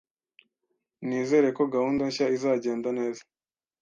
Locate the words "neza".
2.99-3.21